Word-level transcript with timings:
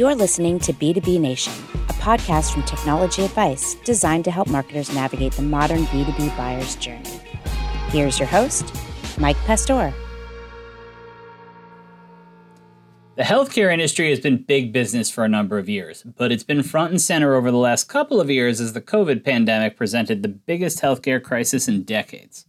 You're 0.00 0.14
listening 0.14 0.58
to 0.60 0.72
B2B 0.72 1.20
Nation, 1.20 1.52
a 1.90 1.92
podcast 1.92 2.54
from 2.54 2.62
Technology 2.62 3.22
Advice 3.22 3.74
designed 3.84 4.24
to 4.24 4.30
help 4.30 4.48
marketers 4.48 4.94
navigate 4.94 5.34
the 5.34 5.42
modern 5.42 5.84
B2B 5.88 6.34
buyer's 6.38 6.74
journey. 6.76 7.20
Here's 7.90 8.18
your 8.18 8.26
host, 8.26 8.74
Mike 9.18 9.36
Pastor. 9.44 9.92
The 13.16 13.24
healthcare 13.24 13.70
industry 13.70 14.08
has 14.08 14.20
been 14.20 14.42
big 14.42 14.72
business 14.72 15.10
for 15.10 15.22
a 15.22 15.28
number 15.28 15.58
of 15.58 15.68
years, 15.68 16.02
but 16.02 16.32
it's 16.32 16.44
been 16.44 16.62
front 16.62 16.92
and 16.92 17.00
center 17.02 17.34
over 17.34 17.50
the 17.50 17.58
last 17.58 17.84
couple 17.84 18.22
of 18.22 18.30
years 18.30 18.58
as 18.58 18.72
the 18.72 18.80
COVID 18.80 19.22
pandemic 19.22 19.76
presented 19.76 20.22
the 20.22 20.28
biggest 20.28 20.80
healthcare 20.80 21.22
crisis 21.22 21.68
in 21.68 21.82
decades. 21.82 22.46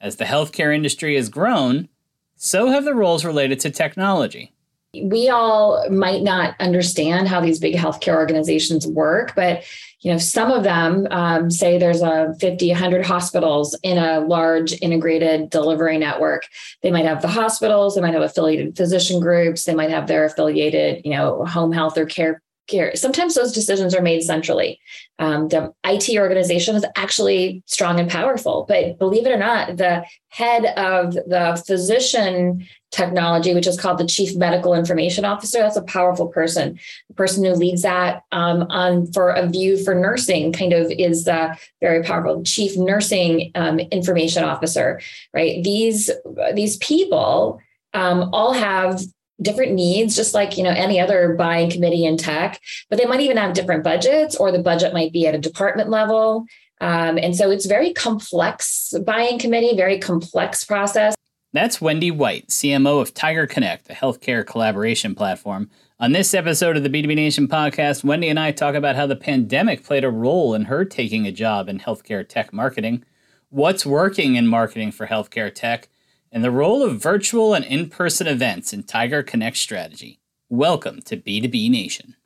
As 0.00 0.16
the 0.16 0.24
healthcare 0.24 0.74
industry 0.74 1.14
has 1.14 1.28
grown, 1.28 1.88
so 2.34 2.66
have 2.66 2.84
the 2.84 2.96
roles 2.96 3.24
related 3.24 3.60
to 3.60 3.70
technology. 3.70 4.54
We 4.94 5.28
all 5.28 5.88
might 5.90 6.22
not 6.22 6.54
understand 6.60 7.28
how 7.28 7.40
these 7.40 7.58
big 7.58 7.74
healthcare 7.74 8.14
organizations 8.14 8.86
work, 8.86 9.34
but 9.34 9.64
you 10.00 10.12
know 10.12 10.18
some 10.18 10.50
of 10.50 10.62
them 10.62 11.06
um, 11.10 11.50
say 11.50 11.76
there's 11.76 12.02
a 12.02 12.34
50 12.40 12.70
100 12.70 13.04
hospitals 13.04 13.76
in 13.82 13.98
a 13.98 14.20
large 14.20 14.80
integrated 14.80 15.50
delivery 15.50 15.98
network. 15.98 16.46
They 16.82 16.90
might 16.90 17.04
have 17.04 17.20
the 17.20 17.28
hospitals 17.28 17.94
they 17.94 18.00
might 18.00 18.14
have 18.14 18.22
affiliated 18.22 18.76
physician 18.76 19.20
groups 19.20 19.64
they 19.64 19.74
might 19.74 19.90
have 19.90 20.06
their 20.06 20.24
affiliated 20.24 21.02
you 21.04 21.10
know 21.10 21.44
home 21.44 21.72
health 21.72 21.98
or 21.98 22.06
care 22.06 22.42
care. 22.68 22.94
Sometimes 22.94 23.34
those 23.34 23.52
decisions 23.52 23.94
are 23.94 24.02
made 24.02 24.22
centrally. 24.22 24.78
Um, 25.18 25.48
the 25.48 25.72
IT 25.84 26.16
organization 26.16 26.76
is 26.76 26.84
actually 26.94 27.62
strong 27.66 27.98
and 27.98 28.08
powerful, 28.08 28.66
but 28.68 28.98
believe 28.98 29.26
it 29.26 29.32
or 29.32 29.38
not, 29.38 29.76
the 29.76 30.04
head 30.28 30.66
of 30.76 31.14
the 31.14 31.62
physician 31.66 32.66
technology, 32.90 33.54
which 33.54 33.66
is 33.66 33.78
called 33.78 33.98
the 33.98 34.06
chief 34.06 34.36
medical 34.36 34.74
information 34.74 35.24
officer, 35.24 35.58
that's 35.58 35.76
a 35.76 35.82
powerful 35.82 36.28
person. 36.28 36.78
The 37.08 37.14
person 37.14 37.44
who 37.44 37.52
leads 37.52 37.82
that 37.82 38.22
um, 38.32 38.62
on 38.70 39.10
for 39.12 39.30
a 39.30 39.48
view 39.48 39.82
for 39.82 39.94
nursing 39.94 40.52
kind 40.52 40.72
of 40.72 40.90
is 40.90 41.26
uh, 41.26 41.54
very 41.80 42.02
powerful. 42.02 42.42
Chief 42.44 42.76
nursing 42.76 43.50
um, 43.54 43.80
information 43.80 44.44
officer, 44.44 45.00
right? 45.34 45.62
These 45.64 46.10
these 46.54 46.76
people 46.78 47.60
um, 47.94 48.30
all 48.32 48.52
have 48.52 49.02
different 49.40 49.72
needs 49.72 50.16
just 50.16 50.34
like 50.34 50.56
you 50.56 50.64
know 50.64 50.70
any 50.70 50.98
other 50.98 51.34
buying 51.34 51.70
committee 51.70 52.04
in 52.04 52.16
tech 52.16 52.60
but 52.90 52.98
they 52.98 53.06
might 53.06 53.20
even 53.20 53.36
have 53.36 53.54
different 53.54 53.84
budgets 53.84 54.36
or 54.36 54.50
the 54.50 54.58
budget 54.58 54.92
might 54.92 55.12
be 55.12 55.26
at 55.26 55.34
a 55.34 55.38
department 55.38 55.90
level. 55.90 56.46
Um, 56.80 57.18
and 57.18 57.34
so 57.34 57.50
it's 57.50 57.66
very 57.66 57.92
complex 57.92 58.94
buying 59.04 59.38
committee 59.38 59.76
very 59.76 59.98
complex 59.98 60.64
process. 60.64 61.14
That's 61.52 61.80
wendy 61.80 62.10
white 62.10 62.48
cmo 62.48 63.00
of 63.00 63.14
tiger 63.14 63.46
connect 63.46 63.90
a 63.90 63.94
healthcare 63.94 64.46
collaboration 64.46 65.14
platform. 65.14 65.70
On 66.00 66.12
this 66.12 66.34
episode 66.34 66.76
of 66.76 66.82
the 66.82 66.90
b2b 66.90 67.14
nation 67.14 67.48
podcast 67.48 68.04
wendy 68.04 68.28
and 68.28 68.38
i 68.38 68.52
talk 68.52 68.74
about 68.74 68.96
how 68.96 69.06
the 69.06 69.16
pandemic 69.16 69.84
played 69.84 70.04
a 70.04 70.10
role 70.10 70.54
in 70.54 70.64
her 70.64 70.84
taking 70.84 71.26
a 71.26 71.32
job 71.32 71.68
in 71.68 71.78
healthcare 71.78 72.26
tech 72.26 72.52
marketing. 72.52 73.04
What's 73.50 73.86
working 73.86 74.34
in 74.34 74.46
marketing 74.46 74.92
for 74.92 75.06
healthcare 75.06 75.52
tech 75.52 75.88
and 76.30 76.44
the 76.44 76.50
role 76.50 76.82
of 76.82 77.02
virtual 77.02 77.54
and 77.54 77.64
in 77.64 77.88
person 77.88 78.26
events 78.26 78.72
in 78.72 78.82
Tiger 78.82 79.22
Connect 79.22 79.56
strategy. 79.56 80.20
Welcome 80.48 81.02
to 81.02 81.16
B2B 81.16 81.70
Nation. 81.70 82.16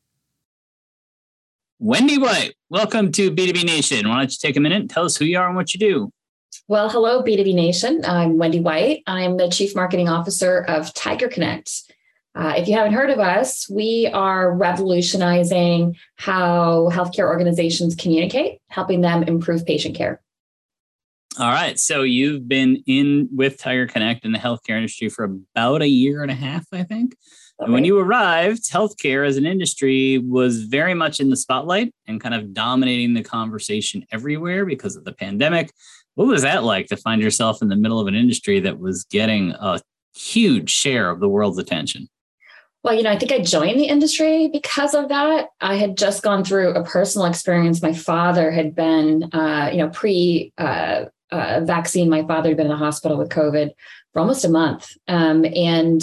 Wendy 1.79 2.19
White, 2.19 2.55
welcome 2.71 3.11
to 3.13 3.31
B2B 3.31 3.65
Nation. 3.65 4.09
Why 4.09 4.19
don't 4.19 4.31
you 4.31 4.39
take 4.41 4.57
a 4.57 4.61
minute 4.61 4.81
and 4.81 4.91
tell 4.91 5.05
us 5.05 5.17
who 5.17 5.25
you 5.25 5.39
are 5.39 5.47
and 5.47 5.57
what 5.57 5.75
you 5.75 5.81
do? 5.81 6.13
Well, 6.69 6.89
hello, 6.89 7.23
B2B 7.23 7.55
Nation. 7.55 8.05
I'm 8.05 8.39
Wendy 8.39 8.61
White. 8.61 9.03
I'm 9.07 9.37
the 9.37 9.49
Chief 9.49 9.75
Marketing 9.75 10.09
Officer 10.09 10.65
of 10.69 10.95
Tiger 10.95 11.29
Connect. 11.29 11.71
Uh, 12.35 12.55
if 12.57 12.67
you 12.67 12.75
haven't 12.75 12.95
heard 12.95 13.11
of 13.11 13.19
us, 13.19 13.69
we 13.69 14.09
are 14.13 14.53
revolutionizing 14.53 15.97
how 16.17 16.89
healthcare 16.91 17.29
organizations 17.29 17.95
communicate, 17.95 18.59
helping 18.69 19.01
them 19.01 19.23
improve 19.25 19.67
patient 19.67 19.95
care. 19.95 20.23
All 21.39 21.51
right. 21.51 21.79
So 21.79 22.03
you've 22.03 22.47
been 22.47 22.83
in 22.87 23.29
with 23.35 23.57
Tiger 23.57 23.87
Connect 23.87 24.25
in 24.25 24.33
the 24.33 24.39
healthcare 24.39 24.77
industry 24.77 25.09
for 25.09 25.25
about 25.25 25.81
a 25.81 25.89
year 25.89 26.23
and 26.23 26.31
a 26.31 26.35
half, 26.35 26.67
I 26.73 26.83
think. 26.83 27.15
Okay. 27.61 27.67
And 27.67 27.73
when 27.73 27.85
you 27.85 27.99
arrived, 27.99 28.71
healthcare 28.71 29.27
as 29.27 29.39
an 29.39 29.47
industry 29.47 30.19
was 30.19 30.65
very 30.65 30.93
much 30.93 31.21
in 31.21 31.31
the 31.31 31.37
spotlight 31.37 31.95
and 32.07 32.21
kind 32.21 32.35
of 32.35 32.53
dominating 32.53 33.15
the 33.15 33.23
conversation 33.23 34.05
everywhere 34.13 34.67
because 34.67 34.95
of 34.95 35.05
the 35.05 35.13
pandemic. 35.13 35.73
What 36.17 36.27
was 36.27 36.43
that 36.43 36.65
like 36.65 36.89
to 36.89 36.97
find 36.97 37.23
yourself 37.23 37.63
in 37.63 37.69
the 37.69 37.77
middle 37.77 37.99
of 37.99 38.09
an 38.09 38.15
industry 38.15 38.61
that 38.61 38.79
was 38.79 39.05
getting 39.05 39.53
a 39.53 39.81
huge 40.15 40.71
share 40.71 41.09
of 41.09 41.21
the 41.21 41.29
world's 41.29 41.59
attention? 41.59 42.09
Well, 42.83 42.95
you 42.95 43.05
know, 43.05 43.11
I 43.11 43.19
think 43.19 43.33
I 43.33 43.39
joined 43.39 43.79
the 43.79 43.87
industry 43.87 44.49
because 44.53 44.93
of 44.93 45.09
that. 45.09 45.51
I 45.61 45.77
had 45.77 45.97
just 45.97 46.23
gone 46.23 46.45
through 46.45 46.75
a 46.75 46.85
personal 46.85 47.27
experience. 47.27 47.81
My 47.81 47.93
father 47.93 48.51
had 48.51 48.75
been, 48.75 49.31
uh, 49.33 49.71
you 49.73 49.79
know, 49.79 49.89
pre 49.89 50.53
uh, 50.59 51.05
uh, 51.33 51.61
vaccine. 51.65 52.09
My 52.09 52.25
father 52.27 52.51
had 52.51 52.57
been 52.57 52.67
in 52.67 52.73
the 52.73 52.77
hospital 52.77 53.17
with 53.17 53.31
COVID 53.31 53.71
for 54.13 54.21
almost 54.21 54.45
a 54.45 54.49
month. 54.49 54.93
Um, 55.09 55.45
and 55.45 56.03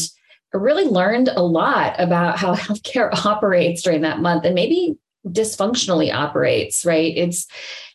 I 0.53 0.57
really 0.57 0.85
learned 0.85 1.29
a 1.29 1.41
lot 1.41 1.95
about 1.99 2.37
how 2.37 2.55
healthcare 2.55 3.13
operates 3.25 3.81
during 3.81 4.01
that 4.01 4.19
month 4.19 4.45
and 4.45 4.55
maybe 4.55 4.97
dysfunctionally 5.27 6.13
operates, 6.13 6.85
right? 6.85 7.15
It's, 7.15 7.45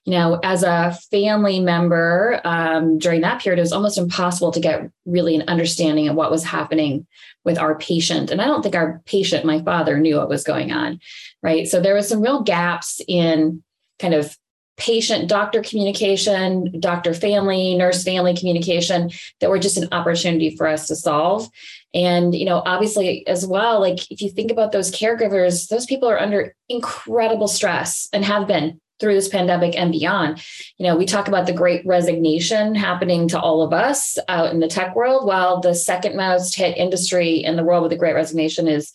you 0.04 0.12
know, 0.12 0.38
as 0.42 0.62
a 0.62 0.96
family 1.10 1.60
member 1.60 2.40
um, 2.44 2.98
during 2.98 3.22
that 3.22 3.40
period, 3.40 3.58
it 3.58 3.62
was 3.62 3.72
almost 3.72 3.96
impossible 3.96 4.52
to 4.52 4.60
get 4.60 4.90
really 5.06 5.34
an 5.34 5.48
understanding 5.48 6.08
of 6.08 6.16
what 6.16 6.30
was 6.30 6.44
happening 6.44 7.06
with 7.44 7.58
our 7.58 7.78
patient. 7.78 8.30
And 8.30 8.40
I 8.40 8.46
don't 8.46 8.62
think 8.62 8.74
our 8.74 9.02
patient, 9.06 9.46
my 9.46 9.62
father, 9.62 9.98
knew 9.98 10.16
what 10.16 10.28
was 10.28 10.44
going 10.44 10.72
on, 10.72 11.00
right? 11.42 11.66
So 11.66 11.80
there 11.80 11.94
was 11.94 12.08
some 12.08 12.20
real 12.20 12.42
gaps 12.42 13.00
in 13.08 13.62
kind 13.98 14.14
of 14.14 14.36
patient 14.76 15.28
doctor 15.28 15.62
communication, 15.62 16.80
doctor 16.80 17.14
family, 17.14 17.76
nurse 17.76 18.02
family 18.02 18.34
communication 18.34 19.10
that 19.40 19.50
were 19.50 19.58
just 19.58 19.76
an 19.76 19.88
opportunity 19.92 20.56
for 20.56 20.66
us 20.66 20.88
to 20.88 20.96
solve. 20.96 21.48
And, 21.94 22.34
you 22.34 22.44
know, 22.44 22.62
obviously 22.66 23.26
as 23.28 23.46
well, 23.46 23.80
like 23.80 24.10
if 24.10 24.20
you 24.20 24.30
think 24.30 24.50
about 24.50 24.72
those 24.72 24.90
caregivers, 24.90 25.68
those 25.68 25.86
people 25.86 26.08
are 26.08 26.20
under 26.20 26.54
incredible 26.68 27.46
stress 27.46 28.08
and 28.12 28.24
have 28.24 28.48
been 28.48 28.80
through 29.00 29.15
this 29.15 29.28
pandemic 29.28 29.77
and 29.77 29.93
beyond. 29.93 30.43
You 30.78 30.87
know, 30.87 30.97
we 30.97 31.05
talk 31.05 31.28
about 31.28 31.47
the 31.47 31.53
great 31.53 31.84
resignation 31.84 32.75
happening 32.75 33.28
to 33.28 33.41
all 33.41 33.62
of 33.62 33.72
us 33.72 34.19
out 34.28 34.53
in 34.53 34.60
the 34.60 34.69
tech 34.69 34.94
world, 34.94 35.27
while 35.27 35.60
the 35.60 35.75
second 35.75 36.16
most 36.16 36.55
hit 36.55 36.77
industry 36.77 37.37
in 37.37 37.56
the 37.56 37.65
world 37.65 37.82
with 37.82 37.91
the 37.91 37.99
great 37.99 38.15
resignation 38.15 38.69
is 38.69 38.93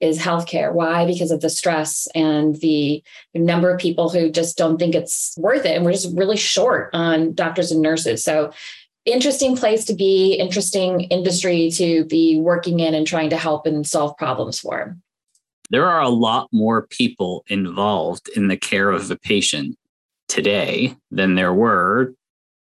is 0.00 0.18
healthcare. 0.18 0.72
Why? 0.72 1.06
Because 1.06 1.30
of 1.30 1.40
the 1.40 1.48
stress 1.48 2.06
and 2.14 2.56
the 2.56 3.02
number 3.34 3.70
of 3.70 3.80
people 3.80 4.10
who 4.10 4.30
just 4.30 4.58
don't 4.58 4.78
think 4.78 4.94
it's 4.94 5.34
worth 5.38 5.64
it. 5.64 5.76
And 5.76 5.84
we're 5.84 5.92
just 5.92 6.14
really 6.16 6.36
short 6.36 6.90
on 6.92 7.32
doctors 7.32 7.72
and 7.72 7.80
nurses. 7.80 8.22
So 8.22 8.52
interesting 9.06 9.56
place 9.56 9.86
to 9.86 9.94
be, 9.94 10.34
interesting 10.34 11.02
industry 11.02 11.70
to 11.72 12.04
be 12.04 12.38
working 12.38 12.80
in 12.80 12.94
and 12.94 13.06
trying 13.06 13.30
to 13.30 13.38
help 13.38 13.66
and 13.66 13.86
solve 13.86 14.16
problems 14.18 14.60
for 14.60 14.94
there 15.70 15.86
are 15.86 16.00
a 16.00 16.08
lot 16.08 16.48
more 16.52 16.86
people 16.86 17.44
involved 17.48 18.28
in 18.34 18.48
the 18.48 18.56
care 18.56 18.90
of 18.90 19.10
a 19.10 19.16
patient 19.16 19.76
today 20.28 20.94
than 21.10 21.34
there 21.34 21.54
were 21.54 22.14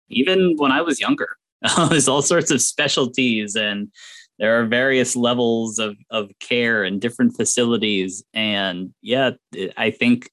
even 0.09 0.57
when 0.57 0.73
I 0.73 0.83
was 0.83 1.01
younger. 1.01 1.37
There's 1.89 2.09
all 2.09 2.23
sorts 2.23 2.51
of 2.51 2.61
specialties 2.61 3.57
and 3.57 3.91
there 4.39 4.61
are 4.61 4.65
various 4.65 5.15
levels 5.15 5.79
of, 5.79 5.97
of 6.11 6.31
care 6.41 6.83
and 6.83 7.01
different 7.01 7.37
facilities. 7.37 8.25
And 8.33 8.93
yeah, 9.03 9.33
I 9.77 9.91
think 9.91 10.31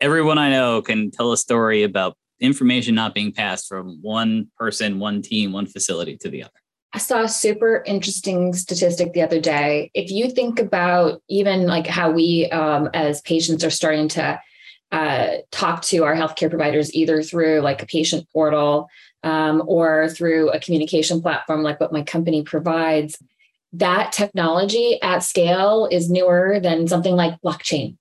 everyone 0.00 0.38
I 0.38 0.50
know 0.50 0.80
can 0.80 1.10
tell 1.10 1.32
a 1.32 1.36
story 1.36 1.82
about 1.82 2.16
information 2.40 2.94
not 2.94 3.14
being 3.14 3.32
passed 3.32 3.68
from 3.68 3.98
one 4.00 4.48
person, 4.56 4.98
one 4.98 5.20
team, 5.20 5.52
one 5.52 5.66
facility 5.66 6.16
to 6.18 6.30
the 6.30 6.42
other. 6.42 6.59
I 6.92 6.98
saw 6.98 7.22
a 7.22 7.28
super 7.28 7.84
interesting 7.86 8.52
statistic 8.52 9.12
the 9.12 9.22
other 9.22 9.40
day. 9.40 9.90
If 9.94 10.10
you 10.10 10.28
think 10.30 10.58
about 10.58 11.22
even 11.28 11.66
like 11.66 11.86
how 11.86 12.10
we 12.10 12.50
um, 12.50 12.90
as 12.92 13.20
patients 13.20 13.64
are 13.64 13.70
starting 13.70 14.08
to 14.08 14.40
uh, 14.90 15.28
talk 15.52 15.82
to 15.82 16.02
our 16.02 16.16
healthcare 16.16 16.50
providers 16.50 16.92
either 16.92 17.22
through 17.22 17.60
like 17.60 17.80
a 17.80 17.86
patient 17.86 18.26
portal 18.32 18.88
um, 19.22 19.62
or 19.66 20.08
through 20.08 20.50
a 20.50 20.58
communication 20.58 21.22
platform 21.22 21.62
like 21.62 21.78
what 21.78 21.92
my 21.92 22.02
company 22.02 22.42
provides, 22.42 23.22
that 23.72 24.10
technology 24.10 24.98
at 25.00 25.22
scale 25.22 25.88
is 25.92 26.10
newer 26.10 26.58
than 26.60 26.88
something 26.88 27.14
like 27.14 27.40
blockchain 27.40 27.96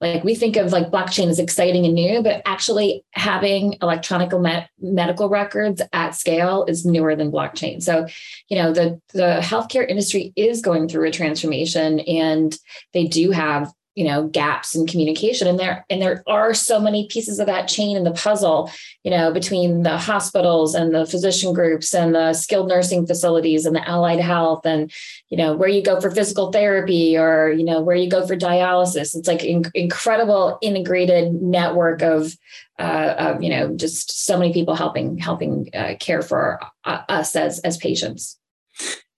like 0.00 0.24
we 0.24 0.34
think 0.34 0.56
of 0.56 0.72
like 0.72 0.90
blockchain 0.90 1.28
as 1.28 1.38
exciting 1.38 1.84
and 1.84 1.94
new 1.94 2.22
but 2.22 2.42
actually 2.46 3.04
having 3.12 3.76
electronic 3.82 4.32
med- 4.38 4.68
medical 4.80 5.28
records 5.28 5.82
at 5.92 6.14
scale 6.14 6.64
is 6.66 6.86
newer 6.86 7.14
than 7.14 7.30
blockchain. 7.30 7.82
So 7.82 8.06
you 8.48 8.56
know 8.56 8.72
the 8.72 9.00
the 9.12 9.40
healthcare 9.42 9.88
industry 9.88 10.32
is 10.36 10.62
going 10.62 10.88
through 10.88 11.08
a 11.08 11.12
transformation 11.12 12.00
and 12.00 12.56
they 12.92 13.06
do 13.06 13.30
have 13.30 13.72
you 14.00 14.06
know 14.06 14.26
gaps 14.28 14.74
in 14.74 14.86
communication. 14.86 15.46
And 15.46 15.58
there 15.58 15.84
and 15.90 16.00
there 16.00 16.22
are 16.26 16.54
so 16.54 16.80
many 16.80 17.06
pieces 17.08 17.38
of 17.38 17.46
that 17.48 17.68
chain 17.68 17.98
in 17.98 18.04
the 18.04 18.12
puzzle 18.12 18.70
you 19.04 19.10
know 19.10 19.30
between 19.30 19.82
the 19.82 19.98
hospitals 19.98 20.74
and 20.74 20.94
the 20.94 21.04
physician 21.04 21.52
groups 21.52 21.94
and 21.94 22.14
the 22.14 22.32
skilled 22.32 22.68
nursing 22.68 23.06
facilities 23.06 23.66
and 23.66 23.76
the 23.76 23.86
allied 23.86 24.20
health 24.20 24.64
and 24.64 24.90
you 25.28 25.36
know 25.36 25.54
where 25.54 25.68
you 25.68 25.82
go 25.82 26.00
for 26.00 26.10
physical 26.10 26.50
therapy 26.50 27.18
or 27.18 27.50
you 27.50 27.62
know 27.62 27.82
where 27.82 27.96
you 27.96 28.08
go 28.08 28.26
for 28.26 28.36
dialysis. 28.36 29.14
It's 29.14 29.28
like 29.28 29.44
in, 29.44 29.64
incredible 29.74 30.58
integrated 30.62 31.34
network 31.34 32.00
of 32.00 32.34
uh, 32.78 33.14
of 33.18 33.42
you 33.42 33.50
know 33.50 33.76
just 33.76 34.24
so 34.24 34.38
many 34.38 34.54
people 34.54 34.74
helping 34.74 35.18
helping 35.18 35.68
uh, 35.74 35.96
care 36.00 36.22
for 36.22 36.58
uh, 36.84 37.02
us 37.10 37.36
as 37.36 37.58
as 37.60 37.76
patients. 37.76 38.38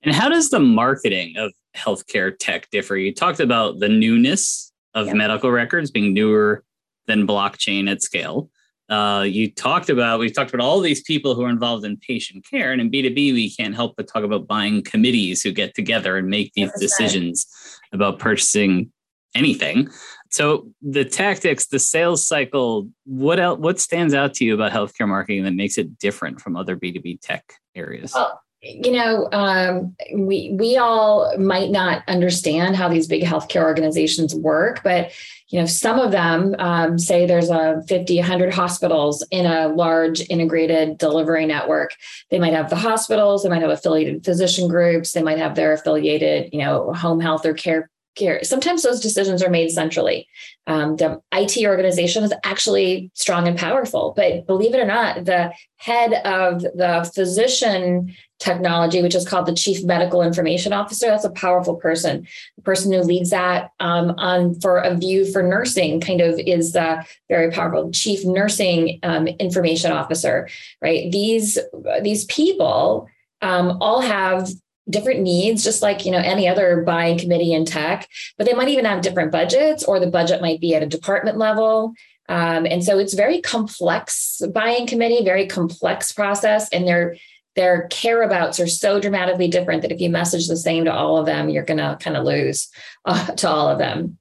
And 0.02 0.12
how 0.12 0.28
does 0.28 0.50
the 0.50 0.58
marketing 0.58 1.36
of 1.36 1.52
healthcare 1.76 2.36
tech 2.36 2.68
differ? 2.70 2.96
You 2.96 3.14
talked 3.14 3.38
about 3.38 3.78
the 3.78 3.88
newness 3.88 4.71
of 4.94 5.06
yeah. 5.06 5.14
medical 5.14 5.50
records 5.50 5.90
being 5.90 6.12
newer 6.14 6.64
than 7.06 7.26
blockchain 7.26 7.90
at 7.90 8.02
scale. 8.02 8.50
Uh, 8.88 9.22
you 9.22 9.50
talked 9.50 9.88
about 9.88 10.18
we've 10.18 10.34
talked 10.34 10.52
about 10.52 10.64
all 10.64 10.80
these 10.80 11.02
people 11.02 11.34
who 11.34 11.42
are 11.44 11.48
involved 11.48 11.84
in 11.84 11.96
patient 11.96 12.44
care, 12.48 12.72
and 12.72 12.80
in 12.80 12.90
B 12.90 13.00
two 13.00 13.14
B, 13.14 13.32
we 13.32 13.50
can't 13.50 13.74
help 13.74 13.94
but 13.96 14.06
talk 14.06 14.22
about 14.22 14.46
buying 14.46 14.82
committees 14.82 15.42
who 15.42 15.50
get 15.50 15.74
together 15.74 16.18
and 16.18 16.28
make 16.28 16.52
these 16.54 16.70
decisions 16.78 17.46
right. 17.90 17.96
about 17.96 18.18
purchasing 18.18 18.92
anything. 19.34 19.88
So 20.30 20.68
the 20.82 21.04
tactics, 21.04 21.66
the 21.66 21.78
sales 21.78 22.26
cycle, 22.26 22.88
what 23.04 23.40
else? 23.40 23.58
What 23.58 23.80
stands 23.80 24.14
out 24.14 24.34
to 24.34 24.44
you 24.44 24.54
about 24.54 24.72
healthcare 24.72 25.08
marketing 25.08 25.44
that 25.44 25.54
makes 25.54 25.78
it 25.78 25.98
different 25.98 26.40
from 26.40 26.56
other 26.56 26.76
B 26.76 26.92
two 26.92 27.00
B 27.00 27.18
tech 27.22 27.54
areas? 27.74 28.12
Well, 28.14 28.42
you 28.62 28.92
know, 28.92 29.28
um, 29.32 29.96
we 30.14 30.54
we 30.56 30.76
all 30.76 31.36
might 31.36 31.70
not 31.70 32.04
understand 32.06 32.76
how 32.76 32.88
these 32.88 33.08
big 33.08 33.24
healthcare 33.24 33.64
organizations 33.64 34.36
work, 34.36 34.82
but 34.84 35.10
you 35.48 35.58
know, 35.58 35.66
some 35.66 35.98
of 35.98 36.12
them 36.12 36.54
um, 36.58 36.98
say 36.98 37.26
there's 37.26 37.50
a 37.50 37.82
50, 37.86 38.16
100 38.18 38.54
hospitals 38.54 39.26
in 39.30 39.44
a 39.44 39.68
large 39.68 40.22
integrated 40.30 40.96
delivery 40.96 41.44
network. 41.44 41.94
They 42.30 42.38
might 42.38 42.54
have 42.54 42.70
the 42.70 42.76
hospitals, 42.76 43.42
they 43.42 43.50
might 43.50 43.60
have 43.60 43.70
affiliated 43.70 44.24
physician 44.24 44.68
groups, 44.68 45.12
they 45.12 45.22
might 45.22 45.38
have 45.38 45.54
their 45.54 45.74
affiliated, 45.74 46.50
you 46.52 46.60
know, 46.60 46.92
home 46.94 47.20
health 47.20 47.44
or 47.44 47.52
care 47.52 47.90
care. 48.14 48.42
Sometimes 48.44 48.82
those 48.82 49.00
decisions 49.00 49.42
are 49.42 49.50
made 49.50 49.70
centrally. 49.70 50.28
Um, 50.66 50.96
the 50.96 51.20
IT 51.32 51.66
organization 51.66 52.22
is 52.24 52.32
actually 52.44 53.10
strong 53.14 53.48
and 53.48 53.58
powerful, 53.58 54.12
but 54.16 54.46
believe 54.46 54.74
it 54.74 54.80
or 54.80 54.86
not, 54.86 55.24
the 55.24 55.52
head 55.76 56.14
of 56.24 56.62
the 56.62 57.10
physician 57.14 58.14
technology, 58.38 59.02
which 59.02 59.14
is 59.14 59.26
called 59.26 59.46
the 59.46 59.54
chief 59.54 59.84
medical 59.84 60.22
information 60.22 60.72
officer, 60.72 61.06
that's 61.06 61.24
a 61.24 61.30
powerful 61.30 61.76
person. 61.76 62.26
The 62.56 62.62
person 62.62 62.92
who 62.92 63.00
leads 63.00 63.30
that 63.30 63.70
um, 63.80 64.14
on 64.18 64.60
for 64.60 64.78
a 64.78 64.94
view 64.94 65.30
for 65.30 65.42
nursing 65.42 66.00
kind 66.00 66.20
of 66.20 66.38
is 66.38 66.72
the 66.72 67.04
very 67.28 67.50
powerful 67.50 67.90
chief 67.92 68.24
nursing 68.24 68.98
um, 69.02 69.26
information 69.26 69.92
officer, 69.92 70.48
right? 70.80 71.10
These 71.10 71.58
these 72.02 72.24
people 72.26 73.08
um, 73.40 73.78
all 73.80 74.00
have 74.00 74.48
different 74.90 75.20
needs 75.20 75.62
just 75.62 75.82
like 75.82 76.04
you 76.04 76.10
know 76.10 76.18
any 76.18 76.48
other 76.48 76.82
buying 76.82 77.18
committee 77.18 77.52
in 77.52 77.64
tech 77.64 78.08
but 78.36 78.46
they 78.46 78.52
might 78.52 78.68
even 78.68 78.84
have 78.84 79.00
different 79.00 79.30
budgets 79.30 79.84
or 79.84 80.00
the 80.00 80.08
budget 80.08 80.40
might 80.40 80.60
be 80.60 80.74
at 80.74 80.82
a 80.82 80.86
department 80.86 81.38
level. 81.38 81.94
Um, 82.28 82.66
and 82.66 82.82
so 82.82 82.98
it's 82.98 83.14
very 83.14 83.40
complex 83.40 84.40
buying 84.52 84.86
committee 84.86 85.24
very 85.24 85.46
complex 85.46 86.12
process 86.12 86.68
and 86.70 86.86
their 86.86 87.16
their 87.54 87.86
care 87.88 88.22
abouts 88.22 88.58
are 88.58 88.66
so 88.66 88.98
dramatically 88.98 89.46
different 89.48 89.82
that 89.82 89.92
if 89.92 90.00
you 90.00 90.08
message 90.08 90.48
the 90.48 90.56
same 90.56 90.84
to 90.84 90.92
all 90.92 91.18
of 91.18 91.26
them 91.26 91.48
you're 91.48 91.64
going 91.64 91.78
to 91.78 91.98
kind 92.00 92.16
of 92.16 92.24
lose 92.24 92.68
uh, 93.04 93.26
to 93.32 93.48
all 93.48 93.68
of 93.68 93.78
them. 93.78 94.18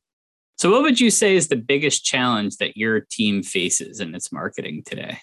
So 0.58 0.70
what 0.70 0.84
would 0.84 1.00
you 1.00 1.10
say 1.10 1.36
is 1.36 1.48
the 1.48 1.56
biggest 1.56 2.04
challenge 2.04 2.58
that 2.58 2.78
your 2.78 3.00
team 3.00 3.42
faces 3.42 4.00
in 4.00 4.14
its 4.14 4.32
marketing 4.32 4.84
today 4.86 5.20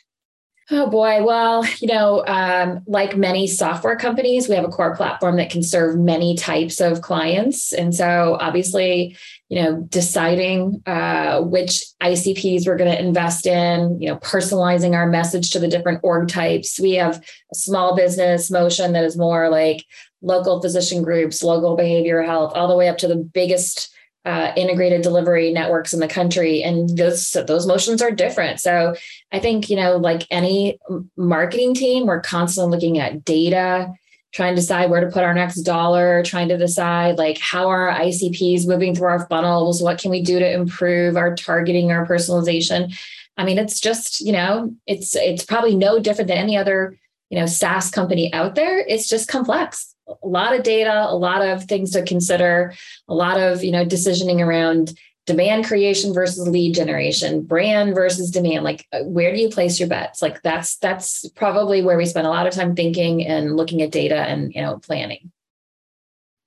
Oh 0.71 0.91
boy. 0.91 1.25
Well, 1.25 1.65
you 1.79 1.89
know, 1.89 2.25
um, 2.27 2.83
like 2.87 3.17
many 3.17 3.47
software 3.47 3.97
companies, 3.97 4.49
we 4.49 4.55
have 4.55 4.65
a 4.65 4.69
core 4.69 4.95
platform 4.95 5.37
that 5.37 5.51
can 5.51 5.63
serve 5.63 5.99
many 5.99 6.37
types 6.37 6.81
of 6.81 7.01
clients. 7.01 7.73
And 7.73 7.95
so 7.95 8.37
obviously, 8.39 9.17
you 9.49 9.63
know, 9.63 9.81
deciding 9.89 10.83
uh, 10.85 11.41
which 11.41 11.85
ICPs 12.03 12.67
we're 12.67 12.77
going 12.77 12.93
to 12.93 13.01
invest 13.01 13.47
in, 13.47 13.99
you 13.99 14.09
know, 14.09 14.17
personalizing 14.17 14.95
our 14.95 15.07
message 15.07 15.51
to 15.51 15.59
the 15.59 15.69
different 15.69 16.01
org 16.03 16.29
types. 16.29 16.79
We 16.79 16.93
have 16.95 17.25
a 17.51 17.55
small 17.55 17.97
business 17.97 18.51
motion 18.51 18.93
that 18.93 19.05
is 19.05 19.17
more 19.17 19.49
like 19.49 19.87
local 20.21 20.61
physician 20.61 21.03
groups, 21.03 21.43
local 21.43 21.79
behavioral 21.79 22.27
health, 22.27 22.53
all 22.55 22.69
the 22.69 22.77
way 22.77 22.89
up 22.89 22.99
to 22.99 23.09
the 23.09 23.17
biggest 23.17 23.91
uh, 24.29 24.53
integrated 24.57 25.01
delivery 25.01 25.51
networks 25.53 25.95
in 25.95 26.01
the 26.01 26.09
country 26.09 26.63
and 26.63 26.99
those 26.99 27.33
those 27.47 27.67
motions 27.67 28.03
are 28.03 28.11
different 28.11 28.61
so 28.61 28.95
i 29.33 29.39
think 29.39 29.71
you 29.71 29.77
know 29.77 29.97
like 29.97 30.27
any 30.31 30.79
marketing 31.17 31.73
team 31.73 32.07
we're 32.07 32.21
constantly 32.21 32.71
looking 32.71 32.99
at 32.99 33.25
data 33.25 33.91
trying 34.33 34.55
to 34.55 34.61
decide 34.61 34.91
where 34.91 35.01
to 35.01 35.11
put 35.11 35.25
our 35.25 35.33
next 35.33 35.63
dollar 35.63 36.23
trying 36.23 36.49
to 36.49 36.59
decide 36.59 37.17
like 37.17 37.39
how 37.39 37.69
are 37.69 37.91
icps 38.01 38.67
moving 38.67 38.95
through 38.95 39.09
our 39.09 39.27
funnels 39.29 39.83
what 39.83 39.99
can 39.99 40.11
we 40.11 40.21
do 40.21 40.39
to 40.39 40.53
improve 40.53 41.17
our 41.17 41.35
targeting 41.35 41.91
our 41.91 42.07
personalization 42.07 42.95
i 43.39 43.45
mean 43.45 43.57
it's 43.57 43.81
just 43.81 44.21
you 44.21 44.33
know 44.33 44.71
it's 44.87 45.17
it's 45.17 45.45
probably 45.45 45.75
no 45.75 45.99
different 45.99 46.29
than 46.29 46.37
any 46.37 46.57
other 46.57 46.99
you 47.31 47.39
know 47.39 47.47
SaaS 47.47 47.91
company 47.91 48.33
out 48.33 48.55
there. 48.55 48.79
It's 48.81 49.09
just 49.09 49.29
complex. 49.29 49.95
A 50.23 50.27
lot 50.27 50.55
of 50.55 50.63
data, 50.63 51.07
a 51.09 51.15
lot 51.15 51.43
of 51.43 51.65
things 51.65 51.91
to 51.93 52.03
consider, 52.03 52.75
a 53.09 53.15
lot 53.15 53.39
of 53.39 53.63
you 53.63 53.71
know 53.71 53.85
decisioning 53.85 54.45
around 54.45 54.95
demand 55.29 55.67
creation 55.67 56.15
versus 56.15 56.49
lead 56.49 56.75
generation, 56.75 57.43
brand 57.43 57.95
versus 57.95 58.31
demand. 58.31 58.65
Like 58.65 58.87
uh, 58.93 59.01
where 59.05 59.33
do 59.33 59.41
you 59.41 59.51
place 59.51 59.79
your 59.79 59.89
bets? 59.89 60.23
Like 60.23 60.43
that's 60.43 60.77
that's 60.79 61.29
probably 61.31 61.83
where 61.83 61.99
we 61.99 62.07
spend 62.07 62.27
a 62.27 62.31
lot 62.31 62.47
of 62.47 62.55
time 62.55 62.75
thinking 62.75 63.25
and 63.27 63.57
looking 63.57 63.83
at 63.83 63.93
data 63.93 64.17
and 64.17 64.53
you 64.55 64.63
know 64.63 64.79
planning. 64.79 65.31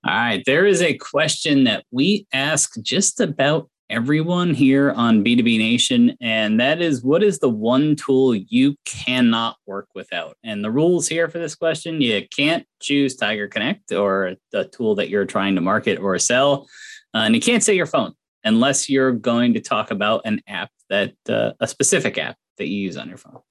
All 0.04 0.16
right, 0.16 0.44
there 0.48 0.66
is 0.66 0.82
a 0.82 0.98
question 0.98 1.66
that 1.66 1.86
we 1.92 2.26
ask 2.34 2.74
just 2.82 3.20
about 3.20 3.70
everyone 3.92 4.54
here 4.54 4.92
on 4.92 5.24
B2B 5.24 5.58
Nation. 5.58 6.18
And 6.22 6.60
that 6.60 6.82
is 6.82 7.04
what 7.04 7.22
is 7.22 7.40
the 7.40 7.50
one 7.50 7.96
tool 7.96 8.34
you 8.34 8.76
cannot 8.86 9.58
work 9.68 9.90
without? 9.94 10.38
And 10.44 10.64
the 10.64 10.72
rules 10.72 11.08
here 11.08 11.28
for 11.28 11.40
this 11.40 11.56
question 11.56 12.02
you 12.02 12.26
can't 12.36 12.66
choose 12.82 13.16
Tiger 13.16 13.48
Connect 13.48 13.92
or 13.92 14.36
the 14.52 14.66
tool 14.66 14.96
that 14.96 15.10
you're 15.10 15.26
trying 15.26 15.56
to 15.56 15.62
market 15.62 16.00
or 16.00 16.18
sell. 16.20 16.68
Uh, 17.14 17.20
and 17.20 17.36
you 17.36 17.42
can't 17.42 17.64
say 17.64 17.76
your 17.76 17.86
phone 17.86 18.14
unless 18.44 18.90
you're 18.90 19.12
going 19.12 19.54
to 19.54 19.60
talk 19.60 19.92
about 19.92 20.22
an 20.26 20.42
app 20.48 20.72
that, 20.90 21.14
uh, 21.30 21.52
a 21.60 21.68
specific 21.68 22.18
app 22.18 22.38
that 22.58 22.68
you 22.68 22.78
use 22.78 22.98
on 22.98 23.10
your 23.10 23.18
phone. 23.18 23.42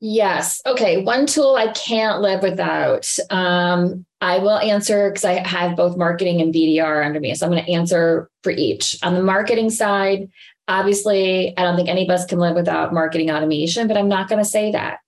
Yes. 0.00 0.62
Okay. 0.64 1.02
One 1.02 1.26
tool 1.26 1.56
I 1.56 1.72
can't 1.72 2.20
live 2.20 2.42
without. 2.42 3.08
Um, 3.30 4.06
I 4.20 4.38
will 4.38 4.58
answer 4.58 5.10
because 5.10 5.24
I 5.24 5.46
have 5.46 5.76
both 5.76 5.96
marketing 5.96 6.40
and 6.40 6.54
BDR 6.54 7.04
under 7.04 7.18
me. 7.18 7.34
So 7.34 7.46
I'm 7.46 7.52
going 7.52 7.64
to 7.64 7.72
answer 7.72 8.30
for 8.42 8.50
each. 8.50 8.98
On 9.02 9.14
the 9.14 9.22
marketing 9.22 9.70
side, 9.70 10.30
obviously, 10.68 11.56
I 11.56 11.62
don't 11.62 11.76
think 11.76 11.88
any 11.88 12.04
of 12.04 12.10
us 12.10 12.26
can 12.26 12.38
live 12.38 12.54
without 12.54 12.94
marketing 12.94 13.30
automation, 13.30 13.88
but 13.88 13.96
I'm 13.96 14.08
not 14.08 14.28
going 14.28 14.42
to 14.42 14.48
say 14.48 14.72
that 14.72 14.98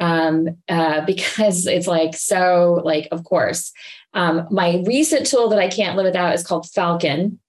um, 0.00 0.58
uh, 0.68 1.00
because 1.06 1.66
it's 1.66 1.86
like 1.86 2.14
so, 2.14 2.82
like, 2.84 3.08
of 3.12 3.24
course. 3.24 3.72
Um, 4.12 4.46
my 4.50 4.82
recent 4.86 5.26
tool 5.26 5.48
that 5.48 5.58
I 5.58 5.68
can't 5.68 5.96
live 5.96 6.04
without 6.04 6.34
is 6.34 6.46
called 6.46 6.68
Falcon. 6.68 7.40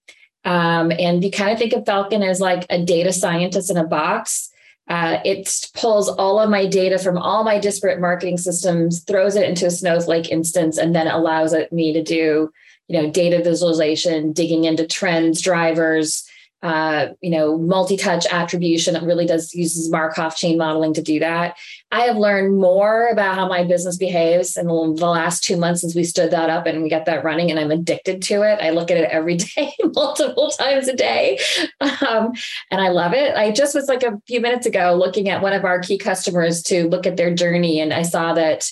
Um, 0.46 0.92
and 0.92 1.24
you 1.24 1.32
kind 1.32 1.52
of 1.52 1.58
think 1.58 1.74
of 1.74 1.86
Falcon 1.86 2.24
as 2.24 2.40
like 2.40 2.66
a 2.70 2.84
data 2.84 3.12
scientist 3.12 3.70
in 3.70 3.78
a 3.78 3.84
box 3.84 4.52
uh, 4.88 5.18
it 5.26 5.70
pulls 5.74 6.10
all 6.10 6.40
of 6.40 6.50
my 6.50 6.66
data 6.66 7.00
from 7.00 7.18
all 7.18 7.44
my 7.44 7.60
disparate 7.60 8.00
marketing 8.00 8.38
systems, 8.38 9.04
throws 9.04 9.36
it 9.36 9.50
into 9.50 9.66
a 9.66 9.72
Snowflake 9.72 10.30
instance, 10.30 10.78
and 10.78 10.96
then 10.96 11.08
allows 11.08 11.56
me 11.72 11.92
to 11.94 12.04
do, 12.04 12.52
you 12.88 13.02
know, 13.02 13.10
data 13.10 13.44
visualization, 13.44 14.32
digging 14.32 14.66
into 14.66 14.86
trends, 14.86 15.42
drivers, 15.42 16.30
uh, 16.66 17.14
you 17.22 17.30
know, 17.30 17.60
multi-touch 17.60 18.26
attribution. 18.32 18.96
It 18.96 19.04
really 19.04 19.28
does 19.28 19.54
uses 19.54 19.92
Markov 19.92 20.36
chain 20.36 20.58
modeling 20.58 20.96
to 20.96 21.02
do 21.04 21.20
that. 21.20 21.56
I 21.92 22.06
have 22.06 22.18
learned 22.18 22.60
more 22.60 23.08
about 23.10 23.36
how 23.36 23.48
my 23.48 23.64
business 23.64 23.98
behaves 23.98 24.58
in 24.58 24.66
the 24.66 24.74
last 24.74 25.44
two 25.44 25.58
months 25.58 25.82
since 25.82 25.94
we 25.94 26.04
stood 26.04 26.32
that 26.32 26.50
up 26.50 26.66
and 26.66 26.82
we 26.82 26.90
got 26.90 27.06
that 27.06 27.24
running, 27.24 27.52
and 27.52 27.60
I'm 27.60 27.70
addicted 27.70 28.24
to 28.24 28.42
it. 28.42 28.60
I 28.64 28.72
look 28.72 28.90
at 28.90 28.98
it 28.98 29.08
every 29.12 29.36
day, 29.56 29.74
multiple 29.94 30.50
times 30.50 30.88
a 30.88 30.96
day, 30.96 31.38
um, 31.82 32.32
and 32.72 32.82
I 32.82 32.90
love 32.90 33.14
it. 33.14 33.36
I 33.36 33.52
just 33.52 33.76
was 33.76 33.88
like 33.88 34.02
a 34.02 34.20
few 34.26 34.42
minutes 34.42 34.66
ago 34.66 34.96
looking 35.00 35.30
at 35.30 35.44
one 35.44 35.54
of 35.54 35.66
our 35.66 35.80
key 35.80 36.00
customers 36.00 36.64
to 36.64 36.90
look 36.90 37.06
at 37.06 37.16
their 37.16 37.32
journey, 37.32 37.80
and 37.80 37.94
I 37.94 38.02
saw 38.02 38.34
that 38.34 38.66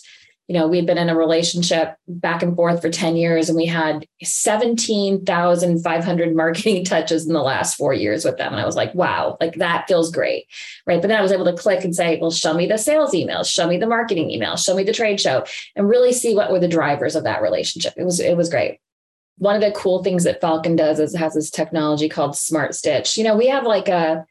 you 0.48 0.56
know, 0.56 0.68
we've 0.68 0.86
been 0.86 0.98
in 0.98 1.10
a 1.10 1.16
relationship 1.16 1.96
back 2.08 2.44
and 2.44 2.54
forth 2.54 2.82
for 2.82 2.90
10 2.90 3.16
years 3.16 3.48
and 3.48 3.56
we 3.56 3.66
had 3.66 4.06
17,500 4.22 6.36
marketing 6.44 6.84
touches 6.84 7.26
in 7.26 7.32
the 7.34 7.42
last 7.42 7.76
four 7.76 7.94
years 7.94 8.26
with 8.26 8.36
them. 8.38 8.52
And 8.52 8.62
I 8.62 8.66
was 8.66 8.76
like, 8.76 8.94
wow, 8.94 9.38
like 9.40 9.56
that 9.56 9.88
feels 9.88 10.12
great. 10.12 10.48
Right. 10.86 11.02
But 11.02 11.08
then 11.08 11.18
I 11.18 11.22
was 11.22 11.32
able 11.32 11.46
to 11.46 11.54
click 11.54 11.86
and 11.86 11.96
say, 11.96 12.20
well, 12.20 12.30
show 12.30 12.54
me 12.54 12.66
the 12.66 12.78
sales 12.78 13.14
emails, 13.14 13.46
show 13.46 13.68
me 13.68 13.78
the 13.78 13.88
marketing 13.88 14.28
emails, 14.30 14.66
show 14.66 14.76
me 14.76 14.84
the 14.84 14.92
trade 14.92 15.22
show, 15.22 15.46
and 15.78 15.88
really 15.88 16.12
see 16.12 16.36
what 16.36 16.52
were 16.52 16.60
the 16.60 16.68
drivers 16.68 17.16
of 17.16 17.24
that 17.24 17.42
relationship. 17.42 17.94
It 17.96 18.04
was, 18.04 18.20
it 18.20 18.36
was 18.36 18.50
great. 18.50 18.82
one 19.38 19.56
of 19.56 19.62
the 19.62 19.72
cool 19.72 20.04
things 20.04 20.26
that 20.26 20.42
Falcon 20.42 20.76
does 20.76 21.00
is 21.00 21.16
has 21.16 21.36
this 21.36 21.50
technology 21.50 22.10
called 22.10 22.36
Smart 22.36 22.76
Stitch. 22.76 23.16
You 23.18 23.24
know, 23.24 23.38
we 23.38 23.48
have 23.48 23.64
like 23.64 23.88
a 23.88 24.26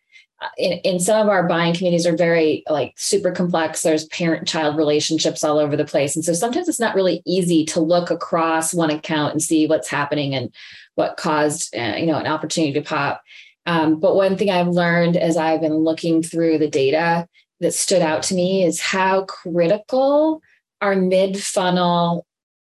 in, 0.57 0.73
in 0.79 1.01
some 1.01 1.21
of 1.21 1.29
our 1.29 1.47
buying 1.47 1.75
communities 1.75 2.07
are 2.07 2.17
very 2.17 2.63
like 2.69 2.95
super 2.97 3.31
complex. 3.31 3.83
There's 3.83 4.07
parent 4.07 4.47
child 4.47 4.77
relationships 4.77 5.45
all 5.45 5.59
over 5.59 5.77
the 5.77 5.85
place. 5.85 6.15
And 6.17 6.25
so 6.25 6.33
sometimes 6.33 6.69
it's 6.69 6.81
not 6.81 6.95
really 6.95 7.23
easy 7.27 7.65
to 7.67 7.81
look 7.81 8.11
across 8.11 8.75
one 8.75 8.91
account 8.91 9.33
and 9.33 9.43
see 9.43 9.67
what's 9.67 9.89
happening 9.89 10.35
and 10.35 10.53
what 10.95 11.17
caused, 11.17 11.75
uh, 11.77 11.95
you 11.97 12.07
know, 12.07 12.19
an 12.19 12.27
opportunity 12.27 12.73
to 12.75 12.83
pop. 12.83 13.23
Um, 13.67 14.01
but 14.01 14.17
one 14.17 14.37
thing 14.37 14.51
I've 14.51 14.69
learned 14.69 15.17
as 15.17 15.37
I've 15.37 15.61
been 15.61 15.77
looking 15.77 16.23
through 16.23 16.59
the 16.59 16.69
data 16.69 17.27
that 17.61 17.75
stood 17.75 18.03
out 18.03 18.23
to 18.25 18.35
me 18.35 18.65
is 18.65 18.81
how 18.81 19.25
critical 19.25 20.43
our 20.81 20.97
mid 20.97 21.41
funnel 21.41 22.27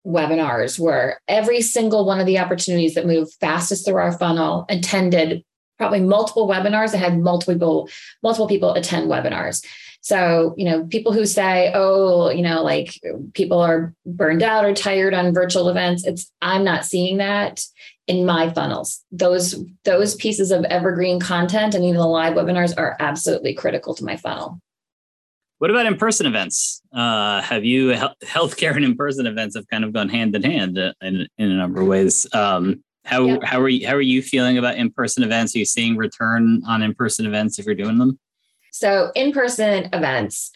webinars 0.06 0.78
were. 0.78 1.18
Every 1.28 1.62
single 1.62 2.04
one 2.04 2.20
of 2.20 2.26
the 2.26 2.38
opportunities 2.38 2.94
that 2.94 3.06
moved 3.06 3.34
fastest 3.40 3.86
through 3.86 3.96
our 3.96 4.12
funnel 4.12 4.66
attended 4.68 5.44
probably 5.78 6.00
multiple 6.00 6.48
webinars. 6.48 6.94
I 6.94 6.98
had 6.98 7.18
multiple 7.18 7.54
people, 7.54 7.88
multiple 8.22 8.48
people 8.48 8.74
attend 8.74 9.10
webinars. 9.10 9.64
So, 10.00 10.54
you 10.56 10.64
know, 10.64 10.84
people 10.86 11.12
who 11.12 11.24
say, 11.24 11.70
oh, 11.74 12.30
you 12.30 12.42
know, 12.42 12.62
like 12.62 13.00
people 13.34 13.60
are 13.60 13.94
burned 14.04 14.42
out 14.42 14.64
or 14.64 14.74
tired 14.74 15.14
on 15.14 15.32
virtual 15.32 15.68
events, 15.68 16.04
it's 16.04 16.30
I'm 16.42 16.64
not 16.64 16.84
seeing 16.84 17.18
that 17.18 17.64
in 18.08 18.26
my 18.26 18.52
funnels. 18.52 19.04
Those 19.12 19.64
those 19.84 20.16
pieces 20.16 20.50
of 20.50 20.64
evergreen 20.64 21.20
content 21.20 21.74
and 21.74 21.84
even 21.84 22.00
the 22.00 22.06
live 22.06 22.34
webinars 22.34 22.74
are 22.76 22.96
absolutely 22.98 23.54
critical 23.54 23.94
to 23.94 24.04
my 24.04 24.16
funnel. 24.16 24.60
What 25.58 25.70
about 25.70 25.86
in-person 25.86 26.26
events? 26.26 26.82
Uh, 26.92 27.40
have 27.40 27.64
you 27.64 27.92
healthcare 28.24 28.74
and 28.74 28.84
in-person 28.84 29.28
events 29.28 29.54
have 29.54 29.68
kind 29.68 29.84
of 29.84 29.92
gone 29.92 30.08
hand 30.08 30.34
in 30.34 30.42
hand 30.42 30.76
in, 30.76 31.28
in 31.38 31.50
a 31.52 31.56
number 31.56 31.80
of 31.80 31.86
ways? 31.86 32.26
Um, 32.34 32.82
how 33.04 33.24
yeah. 33.24 33.38
how 33.42 33.60
are 33.60 33.68
you 33.68 33.86
how 33.86 33.94
are 33.94 34.00
you 34.00 34.22
feeling 34.22 34.58
about 34.58 34.76
in 34.76 34.90
person 34.90 35.22
events? 35.22 35.54
Are 35.54 35.58
you 35.58 35.64
seeing 35.64 35.96
return 35.96 36.62
on 36.66 36.82
in 36.82 36.94
person 36.94 37.26
events 37.26 37.58
if 37.58 37.66
you're 37.66 37.74
doing 37.74 37.98
them? 37.98 38.18
So 38.70 39.10
in 39.14 39.32
person 39.32 39.88
events, 39.92 40.50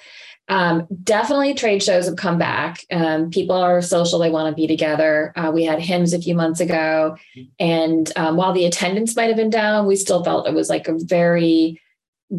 um, 0.48 0.86
definitely 1.02 1.54
trade 1.54 1.82
shows 1.82 2.06
have 2.06 2.16
come 2.16 2.38
back. 2.38 2.84
Um, 2.90 3.30
people 3.30 3.56
are 3.56 3.82
social; 3.82 4.18
they 4.18 4.30
want 4.30 4.54
to 4.54 4.60
be 4.60 4.66
together. 4.66 5.32
Uh, 5.36 5.50
we 5.52 5.64
had 5.64 5.80
HIMSS 5.80 6.14
a 6.14 6.22
few 6.22 6.34
months 6.34 6.60
ago, 6.60 7.16
and 7.58 8.10
um, 8.16 8.36
while 8.36 8.52
the 8.52 8.64
attendance 8.64 9.16
might 9.16 9.26
have 9.28 9.36
been 9.36 9.50
down, 9.50 9.86
we 9.86 9.96
still 9.96 10.22
felt 10.22 10.48
it 10.48 10.54
was 10.54 10.70
like 10.70 10.88
a 10.88 10.96
very 10.98 11.80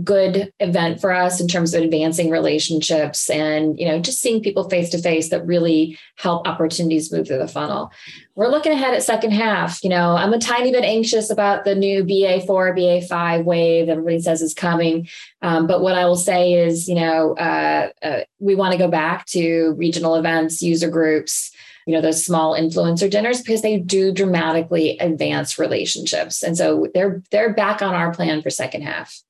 good 0.03 0.51
event 0.59 0.99
for 0.99 1.13
us 1.13 1.39
in 1.39 1.47
terms 1.47 1.73
of 1.73 1.81
advancing 1.81 2.29
relationships 2.29 3.29
and 3.29 3.79
you 3.79 3.87
know 3.87 3.99
just 3.99 4.19
seeing 4.19 4.41
people 4.41 4.69
face 4.69 4.89
to 4.89 4.97
face 4.97 5.29
that 5.29 5.45
really 5.45 5.97
help 6.17 6.45
opportunities 6.45 7.11
move 7.11 7.25
through 7.25 7.37
the 7.37 7.47
funnel. 7.47 7.89
We're 8.35 8.49
looking 8.49 8.73
ahead 8.73 8.93
at 8.93 9.03
second 9.03 9.31
half 9.31 9.81
you 9.83 9.89
know 9.89 10.15
i'm 10.15 10.33
a 10.33 10.39
tiny 10.39 10.71
bit 10.71 10.83
anxious 10.83 11.29
about 11.29 11.63
the 11.63 11.73
new 11.73 12.03
ba4 12.03 12.45
ba5 12.47 13.45
wave 13.45 13.87
everybody 13.87 14.19
says 14.19 14.41
is 14.41 14.53
coming. 14.53 15.07
Um, 15.41 15.67
but 15.67 15.81
what 15.81 15.95
i 15.95 16.05
will 16.05 16.17
say 16.17 16.53
is 16.53 16.89
you 16.89 16.95
know 16.95 17.35
uh, 17.35 17.89
uh, 18.03 18.19
we 18.39 18.55
want 18.55 18.73
to 18.73 18.77
go 18.77 18.89
back 18.89 19.25
to 19.27 19.73
regional 19.77 20.15
events 20.15 20.61
user 20.61 20.89
groups 20.89 21.51
you 21.85 21.93
know 21.93 22.01
those 22.01 22.23
small 22.23 22.53
influencer 22.53 23.09
dinners 23.09 23.41
because 23.41 23.61
they 23.61 23.79
do 23.79 24.11
dramatically 24.11 24.97
advance 24.99 25.57
relationships. 25.57 26.43
And 26.43 26.57
so 26.57 26.87
they're 26.93 27.23
they're 27.31 27.53
back 27.53 27.81
on 27.81 27.95
our 27.95 28.13
plan 28.13 28.41
for 28.41 28.49
second 28.49 28.81
half 28.81 29.21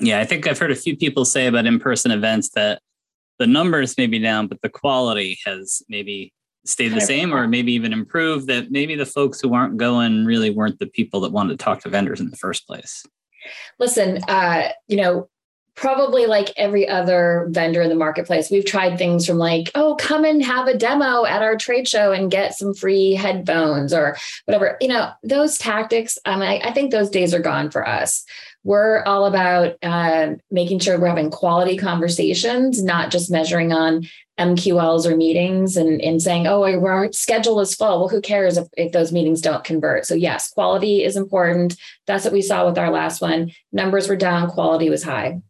yeah, 0.00 0.20
I 0.20 0.24
think 0.24 0.46
I've 0.46 0.58
heard 0.58 0.70
a 0.70 0.76
few 0.76 0.96
people 0.96 1.24
say 1.24 1.46
about 1.46 1.66
in 1.66 1.78
person 1.78 2.10
events 2.10 2.50
that 2.50 2.82
the 3.38 3.46
numbers 3.46 3.96
may 3.96 4.06
be 4.06 4.18
down, 4.18 4.46
but 4.46 4.60
the 4.62 4.68
quality 4.68 5.38
has 5.44 5.82
maybe 5.88 6.32
stayed 6.64 6.94
the 6.94 7.00
same 7.00 7.34
or 7.34 7.46
maybe 7.46 7.72
even 7.72 7.92
improved. 7.92 8.46
That 8.46 8.70
maybe 8.70 8.94
the 8.94 9.06
folks 9.06 9.40
who 9.40 9.54
aren't 9.54 9.76
going 9.76 10.24
really 10.24 10.50
weren't 10.50 10.78
the 10.78 10.86
people 10.86 11.20
that 11.20 11.32
wanted 11.32 11.58
to 11.58 11.64
talk 11.64 11.80
to 11.80 11.88
vendors 11.88 12.20
in 12.20 12.30
the 12.30 12.36
first 12.36 12.66
place. 12.66 13.04
Listen, 13.78 14.18
uh, 14.28 14.70
you 14.88 14.96
know, 14.96 15.28
probably 15.74 16.26
like 16.26 16.52
every 16.56 16.88
other 16.88 17.46
vendor 17.50 17.82
in 17.82 17.88
the 17.88 17.94
marketplace, 17.94 18.50
we've 18.50 18.64
tried 18.64 18.96
things 18.96 19.26
from 19.26 19.38
like, 19.38 19.70
oh, 19.74 19.96
come 19.96 20.24
and 20.24 20.44
have 20.44 20.68
a 20.68 20.76
demo 20.76 21.24
at 21.24 21.42
our 21.42 21.56
trade 21.56 21.88
show 21.88 22.12
and 22.12 22.30
get 22.30 22.54
some 22.54 22.74
free 22.74 23.14
headphones 23.14 23.92
or 23.92 24.16
whatever. 24.44 24.76
You 24.80 24.88
know, 24.88 25.10
those 25.22 25.58
tactics, 25.58 26.18
um, 26.24 26.42
I, 26.42 26.60
I 26.60 26.72
think 26.72 26.90
those 26.90 27.10
days 27.10 27.34
are 27.34 27.40
gone 27.40 27.70
for 27.70 27.86
us 27.86 28.24
we're 28.64 29.02
all 29.04 29.26
about 29.26 29.76
uh, 29.82 30.34
making 30.50 30.78
sure 30.78 30.98
we're 30.98 31.06
having 31.06 31.30
quality 31.30 31.76
conversations, 31.76 32.82
not 32.82 33.10
just 33.10 33.30
measuring 33.30 33.72
on 33.72 34.06
MQLs 34.38 35.06
or 35.06 35.16
meetings 35.16 35.76
and, 35.76 36.00
and 36.00 36.20
saying, 36.20 36.46
oh, 36.46 36.64
our 36.64 37.12
schedule 37.12 37.60
is 37.60 37.74
full. 37.74 38.00
Well, 38.00 38.08
who 38.08 38.20
cares 38.20 38.56
if, 38.56 38.66
if 38.76 38.90
those 38.92 39.12
meetings 39.12 39.42
don't 39.42 39.62
convert? 39.62 40.06
So, 40.06 40.14
yes, 40.14 40.50
quality 40.50 41.04
is 41.04 41.14
important. 41.14 41.76
That's 42.06 42.24
what 42.24 42.32
we 42.32 42.42
saw 42.42 42.66
with 42.66 42.78
our 42.78 42.90
last 42.90 43.20
one. 43.20 43.52
Numbers 43.70 44.08
were 44.08 44.16
down, 44.16 44.50
quality 44.50 44.90
was 44.90 45.04
high. 45.04 45.40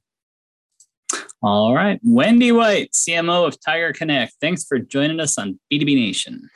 All 1.44 1.74
right. 1.74 2.00
Wendy 2.02 2.52
White, 2.52 2.92
CMO 2.92 3.46
of 3.46 3.60
Tiger 3.60 3.92
Connect. 3.92 4.32
Thanks 4.40 4.64
for 4.64 4.78
joining 4.78 5.20
us 5.20 5.36
on 5.36 5.60
B2B 5.70 5.94
Nation. 5.94 6.48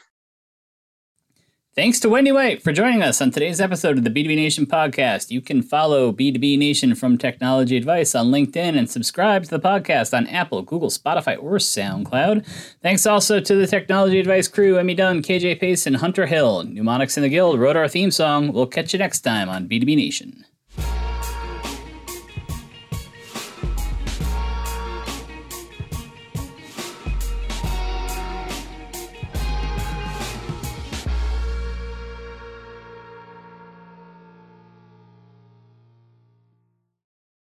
Thanks 1.76 2.00
to 2.00 2.09
Wendy 2.09 2.33
White 2.33 2.62
for 2.62 2.73
joining 2.73 3.02
us 3.02 3.21
on 3.21 3.30
today's 3.30 3.61
episode 3.61 3.99
of 3.99 4.04
the 4.04 4.11
B2B 4.11 4.35
Nation 4.35 4.64
podcast. 4.64 5.30
You 5.30 5.42
can 5.42 5.61
follow 5.61 6.11
B2B 6.11 6.57
Nation 6.57 6.95
from 6.95 7.18
Technology 7.18 7.76
Advice 7.76 8.14
on 8.14 8.28
LinkedIn 8.28 8.78
and 8.78 8.88
subscribe 8.88 9.45
to 9.45 9.50
the 9.50 9.61
podcast 9.61 10.16
on 10.16 10.26
Apple, 10.26 10.62
Google, 10.62 10.88
Spotify, 10.88 11.37
or 11.37 11.59
SoundCloud. 11.59 12.47
Thanks 12.83 13.04
also 13.04 13.40
to 13.40 13.54
the 13.57 13.66
Technology 13.66 14.18
Advice 14.18 14.49
crew, 14.49 14.78
Emmy 14.78 14.95
Dunn, 14.95 15.21
KJ 15.21 15.61
Pace, 15.61 15.87
and 15.87 15.99
Hunter 15.99 16.25
Hill. 16.25 16.64
Mnemonics 16.64 17.18
in 17.18 17.23
the 17.23 17.28
Guild 17.28 17.61
wrote 17.61 17.76
our 17.76 17.88
theme 17.88 18.11
song. 18.11 18.54
We'll 18.54 18.66
catch 18.66 18.95
you 18.95 18.99
next 18.99 19.21
time 19.21 19.50
on 19.50 19.68
B2B 19.68 19.97
Nation. 19.97 20.47